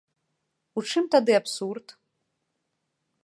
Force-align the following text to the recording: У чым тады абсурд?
У 0.81 0.83
чым 0.93 1.03
тады 1.15 1.31
абсурд? 1.39 1.87